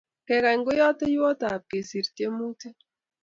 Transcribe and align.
Kengany 0.27 0.61
ko 0.65 0.71
yateiywotap 0.79 1.61
kesir 1.69 2.05
tiemutik 2.15 2.77